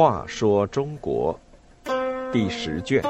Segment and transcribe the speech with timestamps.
[0.00, 1.38] 话说中国
[2.32, 3.02] 第十卷：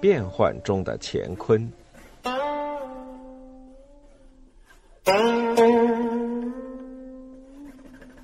[0.00, 1.66] 变幻中的乾坤。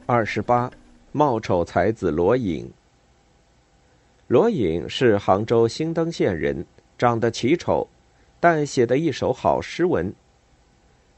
[0.05, 0.71] 二十八，
[1.13, 2.71] 貌丑才子罗隐。
[4.29, 6.67] 罗隐是杭州新登县人，
[6.99, 7.89] 长得奇丑，
[8.39, 10.15] 但写得一手好诗文。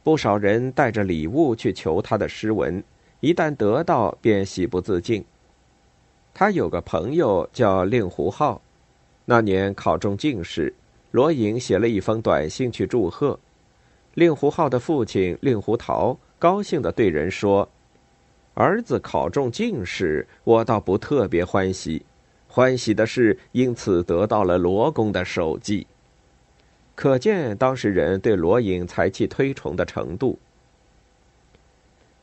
[0.09, 2.83] 不少人带着礼物去求他的诗文，
[3.21, 5.23] 一旦得到，便喜不自禁。
[6.33, 8.59] 他有个朋友叫令狐浩，
[9.27, 10.73] 那年考中进士，
[11.11, 13.39] 罗隐写了一封短信去祝贺。
[14.15, 17.69] 令狐浩的父亲令狐桃高兴地对人说。
[18.55, 22.03] 儿子考中进士，我倒不特别欢喜。
[22.49, 25.87] 欢喜的是，因此得到了罗公的手迹。
[26.99, 30.37] 可见当时人对罗隐才气推崇的程度。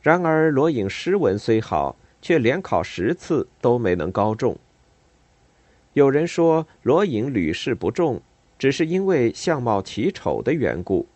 [0.02, 4.54] 然而，罗隐诗文虽好，却连考十次都没能高中。
[5.94, 8.20] 有人说，罗隐屡试不中，
[8.58, 11.06] 只是因为相貌奇丑的缘故。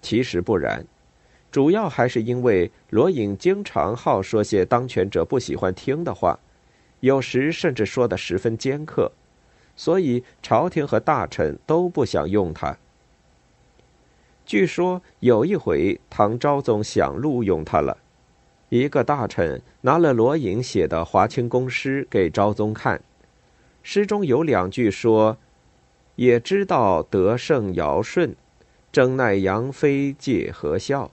[0.00, 0.84] 其实不然。
[1.52, 6.36] 主要还是因为罗隐经常好说些当权者不喜欢听的话，
[6.98, 9.12] 有时甚至说的十分尖刻，
[9.76, 12.76] 所以朝廷和大臣都不想用他。
[14.44, 17.96] 据说有一回，唐昭宗想录用他了，
[18.68, 23.00] 一个大臣拿了罗隐写的华清宫诗给昭宗看，
[23.82, 25.36] 诗中有两句说
[26.16, 28.34] ：“也知道德胜尧舜，
[28.90, 31.10] 争奈杨妃借何效。”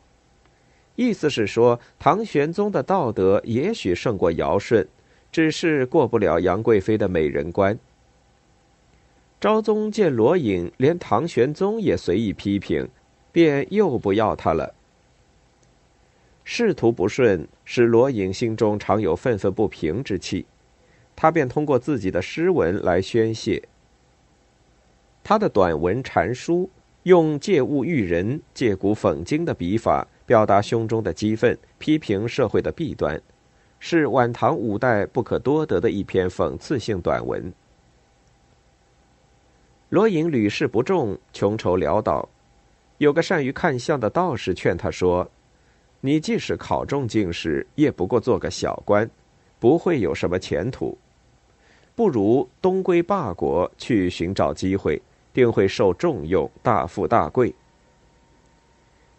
[0.96, 4.86] 意思是说，唐玄宗的道德也许胜过尧舜，
[5.32, 7.78] 只是过不了杨贵妃的美人关。
[9.40, 12.88] 昭宗见罗隐连唐玄宗也随意批评，
[13.32, 14.76] 便又不要他了。
[16.44, 20.46] 仕途不顺，使罗隐心中常有愤愤不平之气，
[21.16, 23.64] 他便通过自己的诗文来宣泄。
[25.24, 26.70] 他的短文禅书，
[27.04, 30.08] 用借物喻人、借古讽今的笔法。
[30.26, 33.20] 表达胸中的激愤，批评社会的弊端，
[33.80, 37.52] 是晚唐五代不可多得的一篇讽刺性短文。
[39.90, 42.30] 罗隐屡试不中，穷愁潦倒。
[43.00, 45.28] 有个善于看相的道士劝他说
[46.02, 49.10] ：“你即使考中进士，也不过做个小官，
[49.60, 50.96] 不会有什么前途。
[51.96, 55.02] 不如东归霸国去寻找机会，
[55.34, 57.56] 定会受重用，大富大贵。”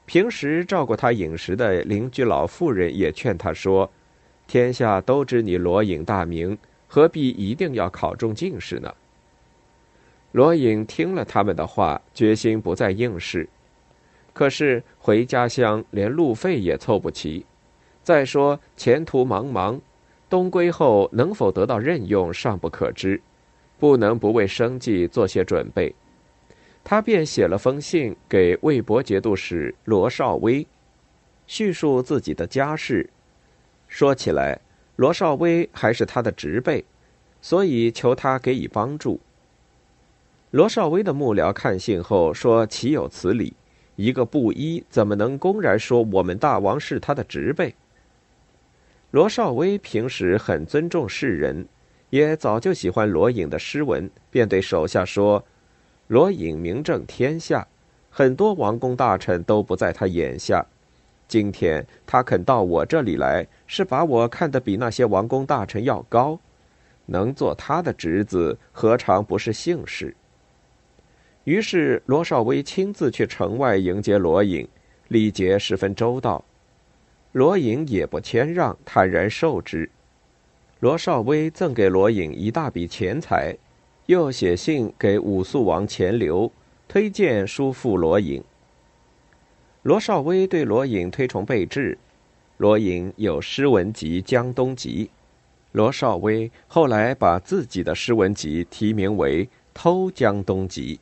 [0.06, 3.90] 平时照顾他饮食的邻居老妇人也劝他说
[4.46, 6.56] ：“天下都知你罗隐大名，
[6.86, 8.94] 何必一定要考中进士呢？”
[10.32, 13.48] 罗隐听了他们的话，决心不再应试。
[14.32, 17.44] 可是回家乡连路费也凑不齐，
[18.02, 19.80] 再说前途茫茫，
[20.28, 23.20] 东归后能否得到任用尚不可知，
[23.78, 25.94] 不能不为生计做些准备。
[26.84, 30.66] 他便写了封信给魏博节度使罗绍威，
[31.46, 33.10] 叙述自己的家事。
[33.88, 34.60] 说起来，
[34.94, 36.84] 罗绍威还是他的侄辈，
[37.42, 39.18] 所以求他给予帮助。
[40.50, 43.54] 罗绍威的幕僚看信后说：“岂有此理！
[43.94, 47.72] 一个布衣怎么能公然说我们大王是他的侄辈？”
[49.12, 51.64] 罗绍威平时很尊重世人，
[52.10, 55.44] 也早就喜欢罗隐的诗文，便对手下说。
[56.08, 57.64] 罗隐名震天下，
[58.10, 60.66] 很多王公大臣都不在他眼下。
[61.28, 66.40] 今天他肯到我这里来，是把我看得比那些王公大臣要高。
[67.06, 70.12] 能做他的侄子，何尝不是幸事？
[71.50, 74.68] 于是罗绍威亲自去城外迎接罗隐，
[75.08, 76.44] 礼节十分周到。
[77.32, 79.90] 罗隐也不谦让，坦然受之。
[80.78, 83.52] 罗绍威赠给罗隐一大笔钱财。
[84.06, 86.52] 又写信给武肃王钱镠，
[86.86, 88.40] 推荐叔父罗隐。
[89.82, 91.98] 罗绍威对罗隐推崇备至，
[92.58, 95.06] 罗隐有诗文集《江东集》，
[95.72, 99.44] 罗绍威后来把自己的诗文集题名为
[99.74, 100.96] 《偷江东集》。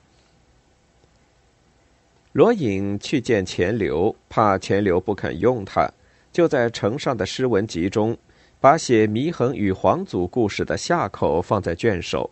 [2.38, 5.90] 罗隐去见钱镠，怕钱镠不肯用他，
[6.30, 8.16] 就在城上的诗文集中，
[8.60, 12.30] 把写祢衡与皇祖故事的下口放在卷首。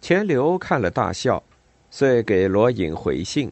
[0.00, 1.42] 钱镠看了大笑，
[1.90, 3.50] 遂给罗隐回信，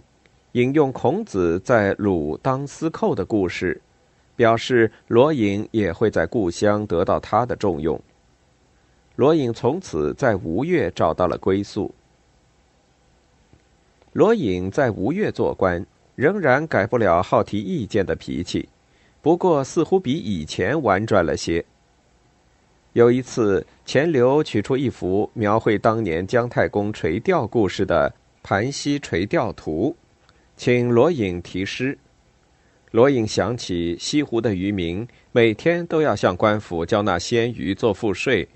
[0.53, 3.83] 引用孔子在鲁当司寇的故事，
[4.37, 8.01] 表示罗隐也会在故乡得到他的重用。
[9.17, 11.93] 罗隐从此在吴越找到了归宿。
[14.13, 18.69] 罗隐在吴越做官，仍然改不了好提意见的脾气，
[19.23, 21.65] 不过似乎比以前婉转了些。
[22.93, 28.11] 有一次，钱镠取出一幅描绘当年姜太公垂钓故事的
[28.43, 29.97] 《盘溪垂钓图》，
[30.59, 31.97] 请罗隐题诗。
[32.91, 38.47] 罗隐想起西湖的渔民每天都要向官府交纳鲜鱼做赋税，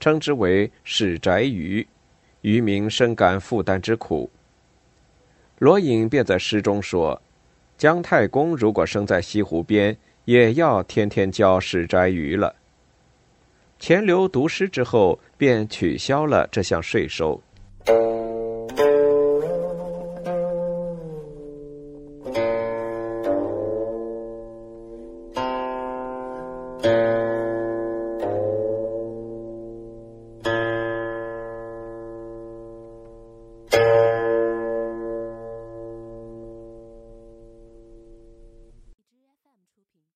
[0.00, 1.86] 称之为“史宅鱼”，
[2.40, 4.30] 渔民深感负担之苦。
[5.62, 7.22] 罗隐便在诗中说
[7.78, 12.52] ：“姜太公如果生在西湖边，也要天天教史宅鱼了。”
[13.78, 17.40] 钱镠读诗之后，便取消了这项税收。